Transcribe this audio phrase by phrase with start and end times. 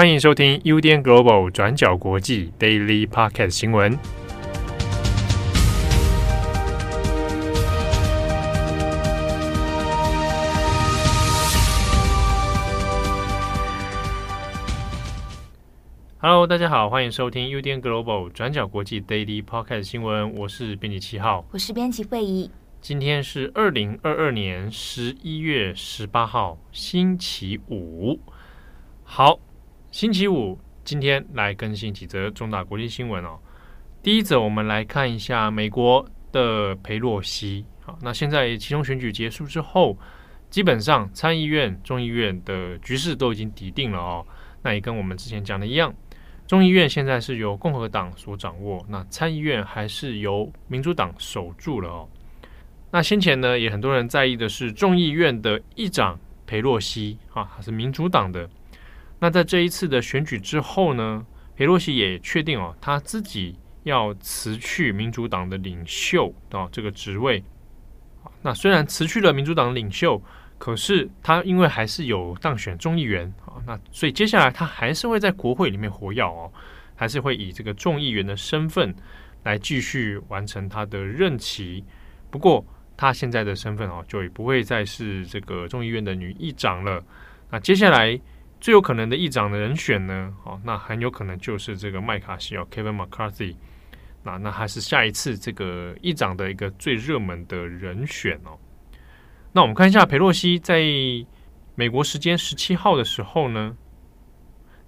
[0.00, 3.98] 欢迎收听 UDN Global 转角国际 Daily Podcast 新闻。
[16.18, 20.34] Hello，大家好，欢迎收听 UDN Global 转角国际 Daily Podcast 新闻。
[20.34, 22.50] 我是编辑七号，我是编辑会议。
[22.80, 28.18] 今天是二零二二年十一月十八号，星期五。
[29.04, 29.38] 好。
[29.90, 33.36] 星期五，今天来更新几则重大国际新闻哦。
[34.00, 37.64] 第一则，我们来看一下美国的佩洛西。
[37.80, 39.98] 好，那现在其中选举结束之后，
[40.48, 44.24] 基本上参议院、众议院的局势都已经底定了哦。
[44.62, 45.92] 那也跟我们之前讲的一样，
[46.46, 52.08] 众议院现在是由共和党所掌握，那参议院还是由民主党守住了哦。
[52.92, 56.16] 那先前呢，也很多人在意的是众议院的议长
[56.46, 58.48] 佩洛西啊，他是民主党的。
[59.22, 61.24] 那在这一次的选举之后呢，
[61.54, 67.44] 佩洛西也确定哦，他自己要辞去民主党的领袖啊这个职位。
[68.40, 70.22] 那虽然辞去了民主党领袖，
[70.56, 76.50] 可是他因为还是有当选众议员啊，那所以接下来他还是会在国会里面活跃哦，
[76.96, 78.94] 还是会以这个众议员的身份
[79.42, 81.84] 来继续完成他的任期。
[82.30, 82.64] 不过
[82.96, 87.04] 他现在的身份哦，就也不会再是这个众议院的女议长了。
[87.50, 88.18] 那接下来。
[88.60, 90.34] 最有可能的议长的人选呢？
[90.44, 93.56] 哦，那很有可能就是这个麦卡锡哦，Kevin McCarthy。
[94.22, 98.58] 那那还是下一次这个议长的一个最热门的人选哦。
[99.52, 100.82] 那我们看一下佩洛西在
[101.74, 103.74] 美国时间十七号的时候呢，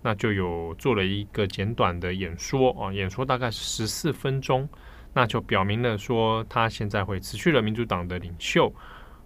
[0.02, 4.68] 那就有做了一个简短的演说哦，演说大概是十四分钟，
[5.14, 8.70] 那就表明了说他现在会辞去了民主党的领袖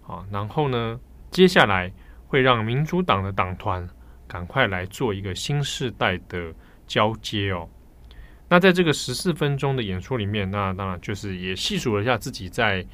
[0.07, 0.97] 啊，然后呢，
[1.31, 1.91] 接下来
[2.27, 3.85] 会让民主党的党团。
[4.27, 6.53] 赶快来做一个新时代的
[6.85, 7.67] 交接哦。
[8.49, 12.85] 那在这个十四分钟的演说里面，那当然就是也细数了一下自己在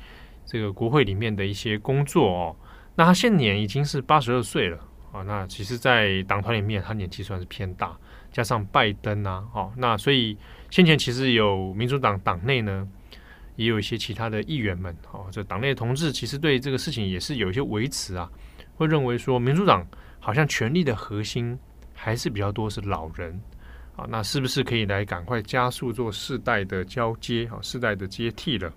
[0.45, 2.55] 这个国会里面的一些工作哦。
[2.95, 4.79] 那他现年已经是八十二岁了
[5.11, 5.21] 啊。
[5.21, 7.95] 那其实，在党团里面，他年纪算是偏大，
[8.31, 10.35] 加上拜登啊，哦，那所以
[10.71, 12.87] 先前其实有民主党党内呢，
[13.55, 18.27] 也有一些其他的议员们哦，这党内的同志其实对这个事情也是有一些维持啊，
[18.75, 19.85] 会认为说民主党。
[20.23, 21.59] 好像权力的核心
[21.93, 23.37] 还是比较多是老人
[23.97, 28.73] 啊，那是不是可以来赶快加速做世代的交接啊，世代的接替了？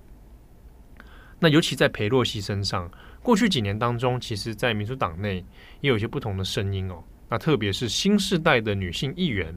[1.38, 2.90] 那尤其在裴洛西身上，
[3.22, 5.36] 过去几年当中，其实，在民主党内
[5.82, 7.00] 也有一些不同的声音哦。
[7.28, 9.48] 那特别是新世代的女性议员，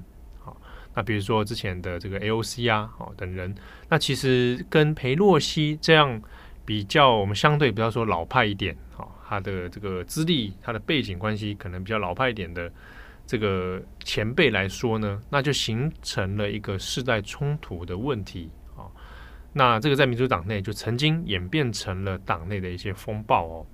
[0.45, 0.53] 啊，
[0.94, 3.56] 那比如说之前的这个 AOC 啊，哦等人，
[3.89, 6.21] 那其实跟裴洛西这样
[6.63, 9.07] 比较，我们相对比较说老派一点，啊。
[9.29, 12.72] 他的这个资历，他的背景关系可能比较老派一点的
[13.28, 18.89] 这个前辈来说呢，那就形成了一个世代冲突的问题啊。
[19.53, 23.68] 那这个在民主党内就曾经演变成了党内的一些风暴哦。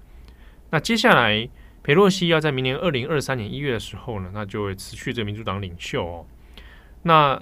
[0.72, 1.50] 那接下来
[1.82, 6.26] 佩洛西要在明年二零二三年一月的时候呢，那就会辞去这民主党领袖哦。
[7.04, 7.42] 那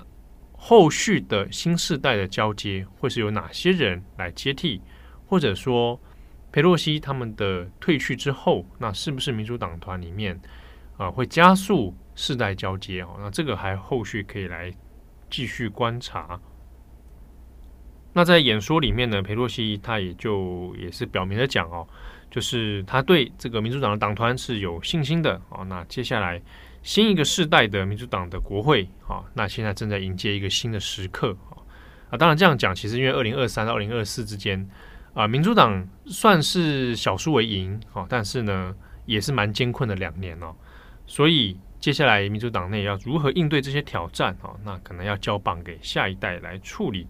[0.51, 4.83] 后续的新世代的交接会是由哪些人来接替，
[5.25, 5.99] 或者说？
[6.53, 10.39] 佩洛西他们的退去之后，那是不是民主党团里面
[10.97, 13.15] 啊、会加速世代交接哦？
[13.17, 14.71] 那这个还后续可以来
[15.31, 16.39] 继续观察。
[18.13, 21.87] 那在演说里面呢，佩洛西他也就也是表明了讲哦，
[22.29, 25.65] 就是他对这个民主党的党团是有信心的、哦。
[25.65, 26.39] 那接下来
[26.83, 31.35] 新一个世代的民主党的国会啊、哦，那现在正在迎接一个新的时刻
[32.11, 32.15] 啊。
[32.15, 34.69] 当然这样讲，其实因为二零二三到二零二四之间。
[35.13, 38.75] 啊，民主党算是小输为赢，哦，但是呢，
[39.05, 40.55] 也是蛮艰困的两年哦。
[41.05, 47.07] 所以接下来民主党内要如何应对这些挑战，哦，那可能要交棒给下一代来处理。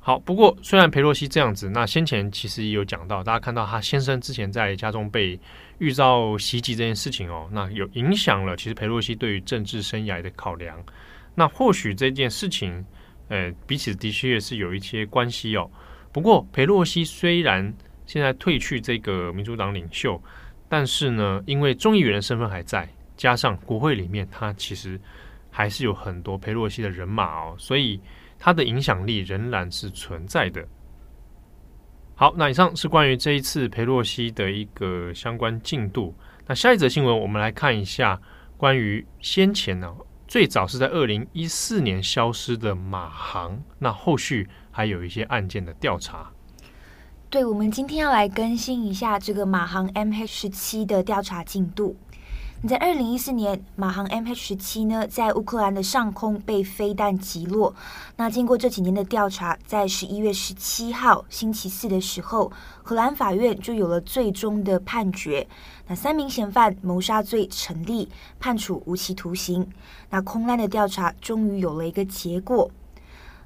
[0.00, 5.38] 好，不过虽然裴洛西这样子，那先前其实也有讲到，大家看到他先生之前在家中被
[5.78, 10.82] 遇到袭击这件事情哦，那有影响了其实裴洛西对于政治生涯的考量。
[11.34, 12.84] 那或许这件事情，
[13.28, 15.70] 呃，彼此的确是有一些关系哦。
[16.18, 17.72] 不过，裴洛西虽然
[18.04, 20.20] 现在退去这个民主党领袖，
[20.68, 25.00] 但是呢，因为众议员的身份还在，加上国会里面他其实
[25.48, 28.00] 还是有很多裴洛西的人马哦，所以
[28.36, 30.66] 他的影响力仍然是存在的。
[32.16, 36.12] 好，那以上是关于这一次裴洛西的一个相关进度。
[36.48, 38.20] 那下一则新闻，我们来看一下
[38.56, 39.94] 关于先前呢，
[40.26, 44.48] 最早是在二零一四年消失的马航，那后续。
[44.78, 46.30] 还有一些案件的调查。
[47.28, 51.96] 对，我们今天要来更新一下这个马航 MH17 的调查进度。
[52.68, 57.74] 在二零一四年，马航 MH 十七呢，在乌克兰的上空被飞弹击落。
[58.16, 62.52] 那经过这几年的调查，在十一月十七号星期四的时候，
[62.84, 65.44] 荷兰法院就有了最终的判决。
[65.88, 68.08] 那三名嫌犯谋杀罪成立，
[68.38, 69.68] 判处无期徒刑。
[70.10, 72.70] 那空难的调查终于有了一个结果。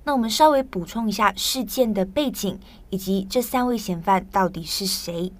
[0.04, 2.58] 那我们稍微补充一下事件的背景，
[2.90, 5.32] 以及这三位嫌犯到底是谁。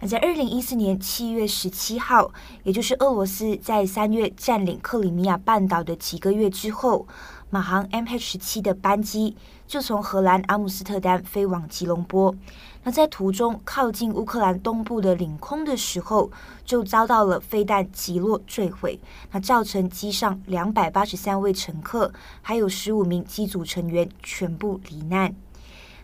[0.00, 2.32] 那在二零一四年七月十七号，
[2.64, 7.06] 也就是俄罗斯在三月占领克里米亚半岛的几个月之后，
[7.54, 12.34] 马航 MH 十七的班机就从荷兰阿姆斯特丹飞往吉隆坡。
[12.82, 16.32] 那在途中靠近乌克兰东部的领空的时候，
[16.64, 18.98] 就遭到了飞弹击落坠毁，
[19.30, 22.12] 那造成机上两百八十三位乘客，
[22.42, 25.32] 还有十五名机组成员全部罹难。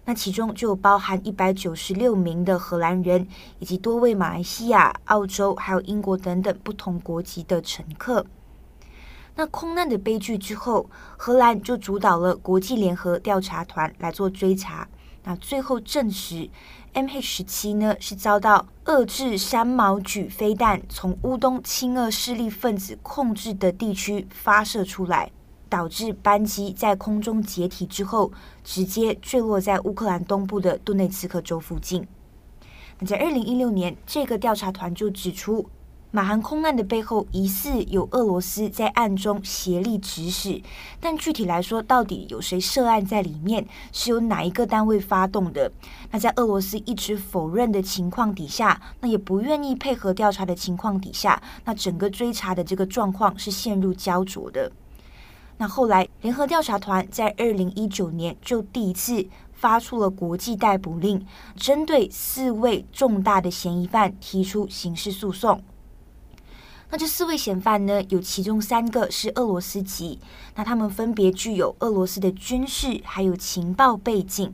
[0.04, 3.26] 那其中就包含一百九十六名的荷兰人，
[3.58, 8.24] 以及多位马来西亚、澳洲还有英国等等不同国籍的乘客。
[9.36, 14.88] 那空难的悲剧之后，荷兰就主导了国际联合调查团来做追查。
[15.24, 16.48] 那最后证实
[16.94, 25.30] ，MH17 呢是遭到遏制山毛櫸飞弹从乌东亲俄势力分子控制的地区发射出来。
[25.68, 28.32] 导致班机在空中解体之后，
[28.64, 32.04] 直接坠落在乌克兰东部的顿内茨克州附近。
[32.98, 35.70] 那在二零一六年，这个调查团就指出，
[36.12, 40.60] 马航空难的背后疑似有俄罗斯在暗中协力指使，
[40.98, 45.70] 但具体来说，到底有谁涉案在里面，是由哪一个单位发动的？
[46.10, 54.72] 那在俄罗斯一直否认的情况底下，那也不愿意配合调查的情况底下，那整个追查的这个状况是陷入胶着的。
[55.58, 61.24] 那后来，联合调查团在二零一九年就第一次发出了国际逮捕令，
[61.54, 65.62] 针对四位重大的嫌疑犯提出刑事诉讼。
[66.92, 70.18] 那这四位嫌犯呢，有其中三个是俄罗斯籍，
[70.56, 74.52] 那他们分别具有俄罗斯的军事还有情报背景。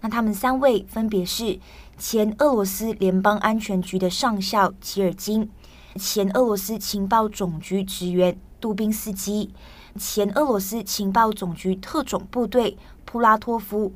[0.00, 1.58] 那他们三位分别是
[1.98, 5.50] 前俄罗斯联邦安全局的上校吉尔金，
[5.96, 9.50] 前俄罗斯情报总局职员杜宾斯基。
[9.98, 13.92] 前俄罗斯情报总局特种部队普拉托夫，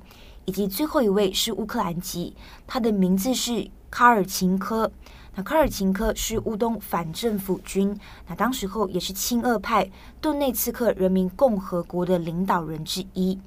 [0.46, 2.34] 以及最后一位是乌克兰籍，
[2.66, 4.90] 他的名字是卡尔琴科。
[5.38, 7.96] 那卡尔琴科是乌东反政府军，
[8.26, 9.88] 那当时候也是亲俄派
[10.20, 13.38] 顿内茨克人民共和国的领导人之一。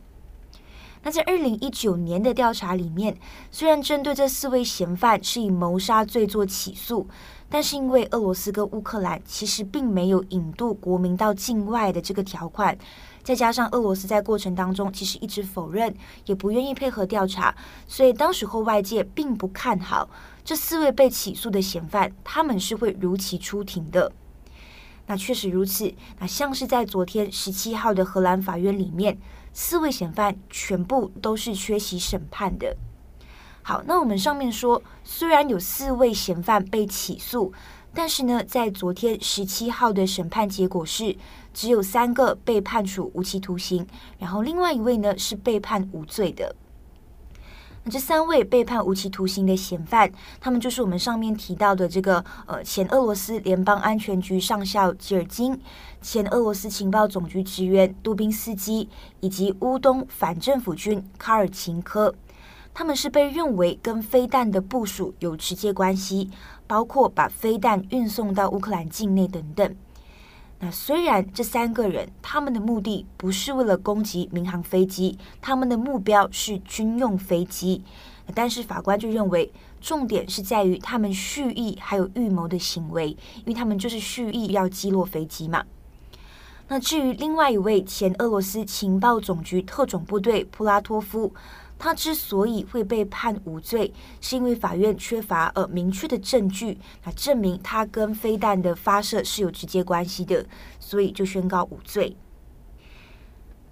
[1.04, 3.18] 那在二零一九年的调查里面，
[3.52, 7.06] 虽然针对这四位嫌犯是以谋杀罪做起诉。
[7.50, 12.78] 但是因为俄罗斯跟乌克兰其实并没有引渡国民到境外的这个条款，
[13.24, 15.94] 再加上俄罗斯在过程当中其实一直否认，
[16.26, 17.54] 也不愿意配合调查，
[17.86, 20.10] 所以当时候外界并不看好
[20.44, 24.12] 这四位被起诉的嫌犯，他们是会如期出庭的。
[25.08, 29.18] 那确实如此，那像是在昨天十七号的荷兰法院里面，
[29.52, 32.78] 四位嫌犯全部都是缺席审判的。
[33.64, 37.52] 好，那我们上面说，虽然有四位嫌犯被起诉，
[37.94, 41.16] 但是呢，在昨天十七号的审判结果是，
[41.54, 43.86] 只有三个被判处无期徒刑，
[44.18, 46.56] 然后另外一位呢是被判无罪的。
[47.84, 55.60] 那这三位被判无期徒刑的嫌犯，他们就是我们上面提到的这个呃前俄罗斯联邦安全局上校吉尔金，
[56.00, 58.88] 前俄罗斯情报总局职员杜宾斯基，
[59.20, 62.14] 以及乌东反政府军卡尔琴科。
[62.74, 66.30] 他们是被认为跟飞弹的部署有直接关系，
[66.68, 69.76] 包括把飞弹运送到乌克兰境内等等。
[70.64, 77.84] 那虽然这三个人他们的目的不是为了攻击民航飞机，他们的目标是军用飞机，
[78.36, 79.52] 但是法官就认为
[79.82, 85.66] 重点是在于他们蓄意还有预谋的行为，因为他们就是蓄意要击落飞机嘛。
[86.68, 91.34] 那至于另外一位前俄罗斯情报总局特种部队普拉托夫。
[91.84, 100.46] 他之所以会被判无罪，是因为法院缺乏呃明确的证据，来证明他跟飞弹的发射是有直接关系的，
[100.80, 102.16] 所以就宣告无罪。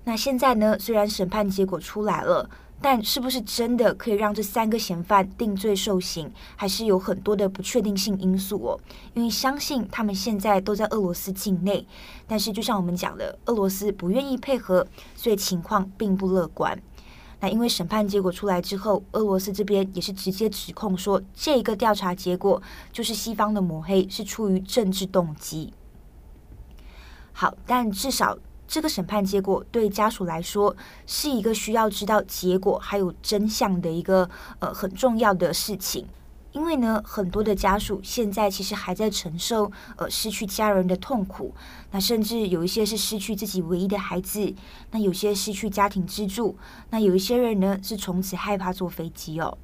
[0.06, 2.50] 那现在呢，虽然审判结果出来了，
[2.82, 8.80] 但是不是真的可以让这三个嫌犯定罪受刑，还是有很多的不确定性因素哦。
[9.14, 11.86] 因为相信他们现在都在俄罗斯境内，
[12.26, 16.82] 但是就像我们讲的，俄罗斯不愿意配合，所以情况并不乐观。
[17.42, 25.74] 那因为审判结果出来之后，俄罗斯这边也是直接指控说，这个调查结果就是西方的抹黑，是出于政治动机。
[27.32, 34.30] 好，但至少这个审判结果对家属来说是一个需要知道结果还有真相的一个
[34.60, 36.06] 呃很重要的事情。
[36.60, 41.56] 因为呢，很多的家属现在其实还在承受呃失去家人的痛苦，
[41.92, 44.54] 那甚至有一些是失去自己唯一的孩子，
[44.92, 46.58] 那有些失去家庭支柱，
[46.90, 49.58] 那有一些人呢是从此害怕坐飞机哦。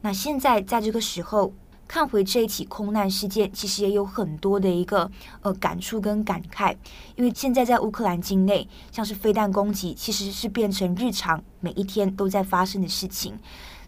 [0.00, 1.52] 那现在在这个时候。
[1.88, 5.10] 看回这一起空难事件，其实也有很多的一个
[5.42, 6.74] 呃感触跟感慨，
[7.16, 13.38] 因为现在在乌克兰境内，像是飞弹攻击，其实是变成日常，每一天都在发生的事情。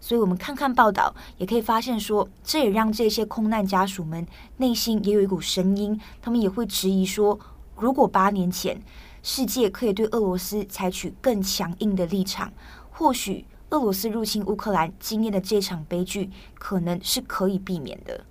[0.05, 4.23] 所以，我们看看报道，也可以发现说，这也让这些空难家属们
[4.57, 7.39] 内心也有一股声音，他们也会质疑说，
[7.75, 8.79] 如果八年前
[9.23, 12.53] 世界可以对俄罗斯采取更强硬的立场，
[12.91, 13.45] 或许。
[13.71, 18.23] 俄罗斯入侵乌克兰今天的这场悲剧，可能是可以避免的。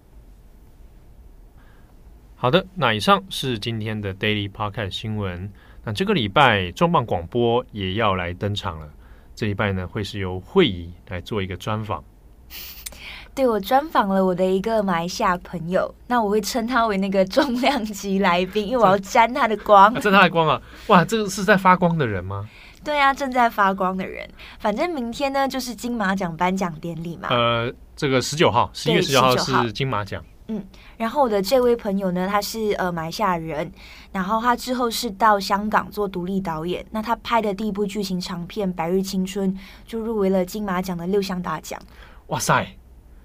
[2.37, 5.53] 好的，那以上是今天的 Daily Podcast 新闻。
[5.83, 8.89] 那这个礼拜重磅广播也要来登场了。
[9.35, 12.03] 这一拜呢，会是由慧仪来做一个专访。
[13.35, 19.93] 对，我专访了我的一个马来西亚朋友，那我会称他为那个重量级来宾，因为我要沾他的光。
[20.01, 20.63] 沾他的光啊！
[20.87, 22.49] 哇，这个是在发光的人吗？
[22.85, 24.29] 对啊，正在发光的人。
[24.61, 27.29] 反正明天呢，就是金马奖颁奖典礼嘛。
[27.31, 30.25] 呃，这个十九号，十一月十九号是金马奖。
[30.49, 30.63] 嗯，
[30.99, 33.73] 然后我的这位朋友呢，他是呃马来西亚人，
[34.13, 36.85] 然后他之后是到香港做独立导演。
[36.91, 39.51] 那他拍的第一部剧情长片《白日青春》
[39.87, 41.81] 就入围了金马奖的六项大奖。
[42.27, 42.63] 哇塞，《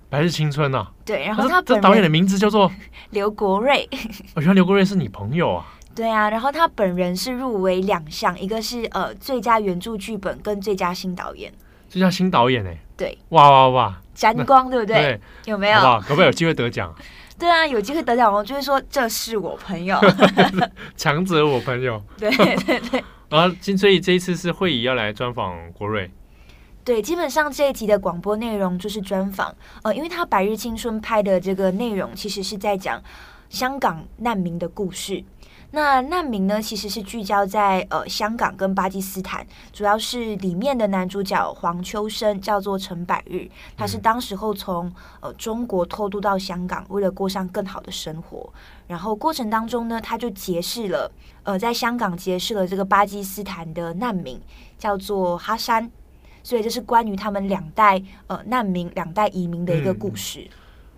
[0.09, 0.91] 白日青春》啊！
[1.03, 2.71] 对，然后他本这导演的名字叫做
[3.11, 3.87] 刘国瑞。
[4.33, 5.65] 我觉得刘国瑞是你朋友啊。
[5.93, 11.51] 对啊，然后他本人是入围两项，一个是呃最佳原著剧本跟最佳新导演。
[11.89, 14.95] 最佳新导演哎，对，哇哇哇，沾光对不对？
[15.01, 15.79] 对，有没有？
[16.01, 16.93] 可不可以有机会得奖？
[17.39, 19.97] 对啊，有机会得奖，我就会说这是我朋友，
[20.97, 22.03] 强者我朋友。
[22.17, 23.03] 对对对。
[23.29, 26.11] 然后，所以这一次是慧仪要来专访国瑞。
[26.83, 33.01] 对，基本上这一集的广播内容就是专访，呃，因为他《百日青春》拍的这个内容，其实是在讲
[33.49, 35.23] 香港难民的故事。
[35.71, 43.47] 那难民呢，其实是聚焦在呃香港跟巴基斯坦，主要是里面的男主角黄秋生叫做陈百日，
[43.77, 48.51] 他是当时候从呃中国偷渡到香港，为了过上更好的生活。
[48.87, 51.11] 然后过程当中呢，他就结识了
[51.43, 54.41] 呃在香港结识了这个巴基斯坦的难民，
[54.79, 55.91] 叫做哈山。
[56.41, 60.39] 所以这是关于他们两代呃难民两代移民的一个故事。
[60.39, 60.49] 嗯、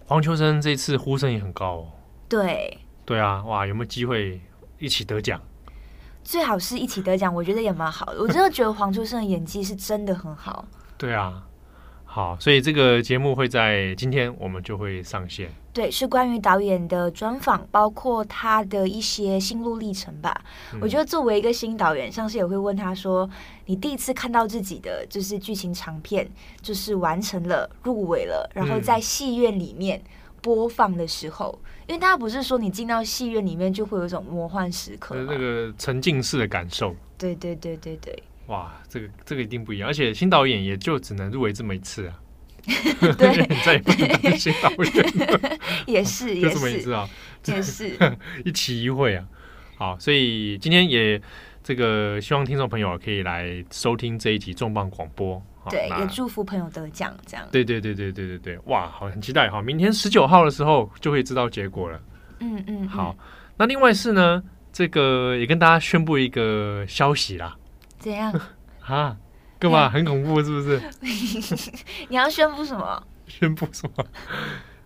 [0.08, 1.88] 黄秋生这次呼声也很高哦。
[2.30, 2.78] 对。
[3.04, 4.40] 对啊，哇，有没有机会？
[4.82, 5.40] 一起得奖，
[6.24, 8.20] 最好是一起得奖，我觉得也蛮好的。
[8.20, 10.66] 我真的觉得黄秋生的演技是真的很好。
[10.98, 11.44] 对啊，
[12.04, 15.50] 好，所以这个节目会在今天我们就会上线。
[15.72, 20.44] 对，是关于导演的专访，包括他的一些心路历程吧。
[20.74, 20.80] 嗯。
[20.82, 23.30] 我觉得作为一个新导演，上次也会问他说
[23.68, 26.30] ：“你第一次看到自己的就是剧情长片，
[26.62, 30.02] 就是完成了入围了，然后在戏院里面。”
[30.42, 36.96] 播放的时候，因为大家不是说你进到戏院里面就会有一种魔幻时刻，那个沉浸式的感受。
[37.18, 38.24] 对对对对对。
[38.48, 42.20] 哇，这个这个一定不一样，而且新导演也就只能入围这么一次啊。
[43.18, 45.60] 对，再也不能当新导演。
[45.88, 47.10] 也是， 也是，就这么一次啊，
[47.46, 47.98] 也是
[48.46, 49.26] 一期一会啊。
[49.78, 51.22] 好，所以今天也
[51.64, 55.42] 这个希望听众朋友可以来收听这一集重磅广播。
[55.70, 57.48] 对，也祝福朋友得奖，这样。
[57.52, 59.62] 对对对对对对对，哇，好，很期待哈！
[59.62, 62.00] 明天十九号的时候就会知道结果了。
[62.40, 63.16] 嗯嗯，嗯，好。
[63.58, 64.42] 那另外是呢，
[64.74, 67.56] 这个也跟大家宣布一个消息啦。
[68.00, 68.34] 怎样？
[68.82, 69.16] 啊？
[69.60, 69.88] 干嘛？
[69.88, 70.82] 很恐怖是不是？
[72.10, 73.04] 你要宣布什么？
[73.28, 74.04] 宣布什么？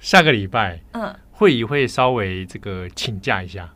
[0.01, 3.73] 下个礼拜，嗯，会议会稍微这个请假一下。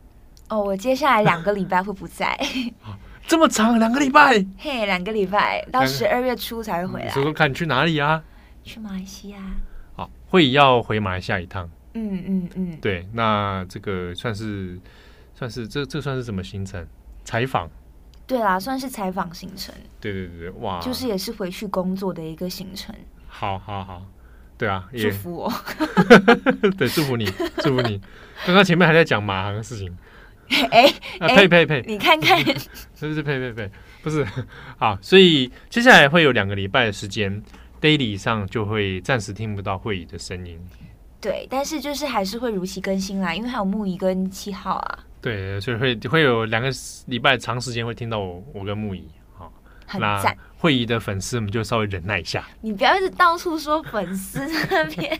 [0.50, 2.38] 哦，我接下来两个礼拜会不在。
[3.26, 4.44] 这么长，两个礼拜？
[4.58, 7.08] 嘿，两个礼拜到十二月初才会回来。
[7.08, 8.22] 说说看，你去哪里啊？
[8.64, 9.38] 去马来西亚。
[9.94, 11.68] 好，会要回马来西亚一趟。
[11.94, 12.78] 嗯嗯嗯。
[12.80, 14.78] 对，那这个算是
[15.34, 16.86] 算是这这算是什么行程？
[17.24, 17.70] 采访？
[18.26, 19.74] 对啦，算是采访行程。
[20.00, 20.80] 对对对哇！
[20.80, 22.94] 就是也是回去工作的一个行程。
[23.28, 24.02] 好好好，
[24.58, 25.52] 对啊，祝福我。
[26.76, 27.26] 对，祝福你，
[27.58, 28.00] 祝福你。
[28.44, 29.96] 刚刚前面还在讲马航的事情。
[30.70, 31.82] 哎，啊，呸呸呸！
[31.86, 32.38] 你看看，
[32.94, 33.70] 是不是呸呸呸？
[34.02, 34.26] 不是，
[34.78, 37.42] 好，所以接下来会有两个礼拜的时间
[37.80, 40.58] ，daily 上就会暂时听不到会议的声音。
[41.20, 44.98] 对，但是就是还是会如期更新啦，因为还有木仪跟七号啊。
[45.20, 46.70] 对，所以会会有两个
[47.06, 49.06] 礼拜长时间会听到我我跟木仪。
[49.36, 49.52] 好，
[49.86, 50.36] 很赞。
[50.56, 52.44] 慧仪的粉丝们就稍微忍耐一下。
[52.62, 55.18] 你不要一直到处说粉丝那边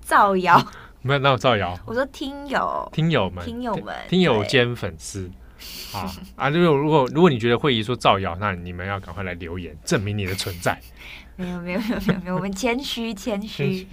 [0.00, 0.58] 造谣。
[1.02, 1.78] 没有，那我造谣。
[1.84, 5.30] 我说听友，听友们，听友们，听友兼粉丝，
[5.90, 6.48] 好啊！
[6.50, 10.78] 如果如果如果你觉得慧仪说造谣，那你们要赶快来留言证明你的存在。
[11.34, 13.86] 没有没有没有没有没有，我们谦虚谦虚，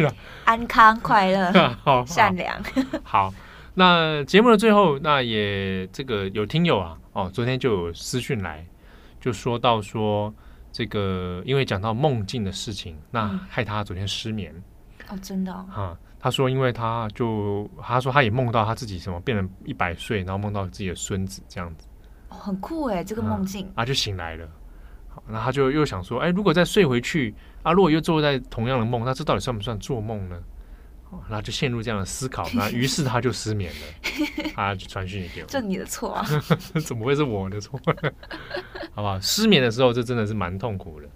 [0.44, 1.52] 安康快乐，
[1.84, 2.62] 好善良。
[3.02, 3.34] 好，
[3.74, 8.66] 那节目的最后，那也这个有听友啊，哦，昨天就有私讯来，
[9.22, 10.34] 就说到说
[10.72, 14.54] 这个，因为讲到梦境的事情，那害他昨天失眠。
[15.08, 15.66] 哦，真的、哦。
[15.72, 21.88] 哈，他说，因为他就他说他也梦到他自己什么变成一百岁，然后梦到自己的孙子这样子。
[22.30, 23.72] 哦，很酷哎，这个梦境。
[23.76, 24.48] 啊，就醒来了。
[25.08, 27.34] 好，那他就又想说，哎，如果再睡回去，
[27.64, 30.38] 啊，如果又做在同样的梦，那这到底算不算做梦呢？
[31.28, 35.48] 然后就陷入这样的思考， 那于是他就失眠了，他就传讯息给我。
[35.50, 36.24] 这你的错啊？
[36.86, 37.80] 怎么会是我的错？
[38.94, 39.20] 好不好？
[39.20, 41.10] 失眠的时候，这真的是蛮痛苦的。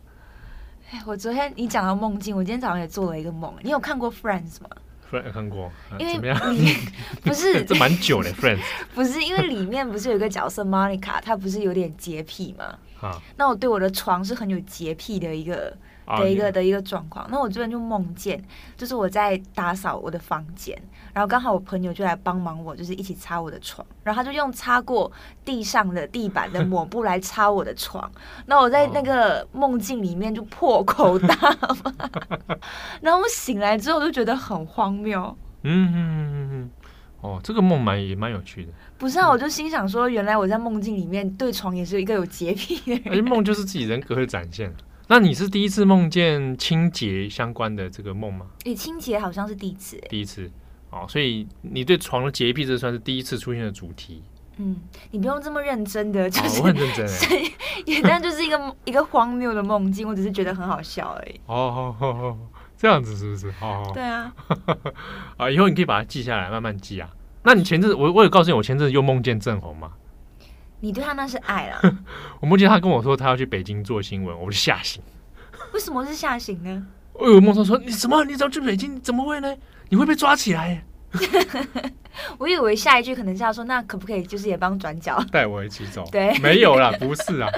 [0.89, 3.53] 哎，我昨天你讲到梦境，我今天早上也做了一个梦。
[3.62, 4.69] 你有看过 Friends 吗
[5.12, 6.39] ？Friends 看过，因为怎么样？
[7.24, 8.62] 不是， 这蛮久的 Friends。
[8.95, 12.77] 不是，因为里面不是有一个角色 Monica，她不是有点洁癖吗？
[13.01, 15.75] 啊，那我对我的床是很有洁癖的一个。
[16.05, 18.43] 的一个的一个状况，那我这边就梦见，
[18.75, 20.77] 就是我在打扫我的房间，
[21.13, 25.12] 然后刚好我朋友就来帮忙我，就是一起擦我的床，然后他就用擦过
[25.45, 28.12] 地上的地板的抹布来擦我的床，
[28.45, 31.36] 那我在那个梦境里面就破口大
[31.83, 31.93] 骂，
[33.01, 35.38] 然后我醒来之后就觉得很荒谬。
[35.65, 36.69] 嗯嗯嗯嗯，
[37.22, 38.72] 哦，这个梦蛮也蛮有趣的。
[38.98, 43.03] 不是啊，我就心想说，原来我在梦境里面对床也是一个有洁癖的人。
[43.05, 44.74] 而且梦就是自己人格的展现。
[45.07, 48.48] 那你是第一次梦见清洁相关的这个梦吗？
[48.65, 50.01] 诶，清洁好像是第一次。
[50.10, 50.50] 第一次
[50.89, 54.24] 哦，所以你对床的洁癖这算是第一次出现的主题。
[54.57, 54.79] 嗯，
[55.12, 57.51] 你不用这么认真的，就是、哦、我很认真哎，
[57.86, 61.41] 也但就是一个一个荒谬的梦境，我只是觉得很好笑而已。
[61.48, 62.38] 哦，哦，哦，
[62.77, 63.53] 这样子是不是？
[63.62, 64.31] 哦，对啊。
[65.38, 67.10] 啊，以后你可以把它记下来，慢慢记啊。
[67.43, 69.91] 那你前阵我我有告诉你，我前阵又梦见郑红吗？
[70.83, 71.79] 你对他那是爱啦。
[72.41, 75.01] 我梦见他跟我说他要去北京做新闻，我就吓醒。
[75.73, 76.85] 为什么是吓醒呢？
[77.13, 78.21] 我有，梦中说你什么？
[78.25, 78.99] 你怎么去北京？
[78.99, 79.55] 怎么会呢？
[79.87, 80.83] 你会被抓起来？
[82.37, 86.03] 我以为下一句可能是要说，那可不可以就是也帮转角 带我一起走？
[86.11, 87.49] 对，没有啦，不是啊，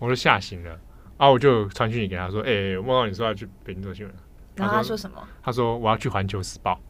[0.00, 0.76] 我就吓醒了
[1.18, 1.30] 啊！
[1.30, 4.12] 我就传讯息给他说，哎、欸，我梦到你说要去北京做新闻。
[4.56, 5.16] 然后他说什么？
[5.42, 6.80] 他说我要去《环球时报》，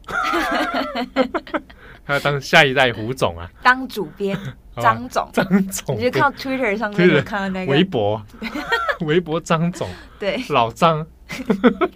[2.04, 4.38] 他要当下一代胡总啊，当主编
[4.76, 7.72] 张总，张总，你就看 Twitter 上面就看到那个。
[7.72, 8.22] 微博，
[9.00, 11.06] 微博张总，对，老张，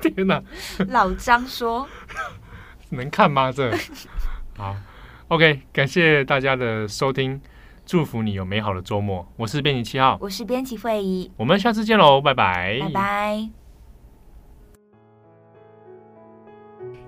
[0.01, 0.43] 天哪，
[0.89, 1.87] 老张说，
[2.91, 3.53] 能看吗？
[3.53, 3.71] 这。
[4.57, 4.75] 好
[5.29, 7.41] ，OK，感谢大家的收听，
[7.85, 9.27] 祝福你有美好的周末。
[9.37, 13.58] 我是编辑七号，我是编辑慧仪，我们下次见喽，拜拜，拜拜。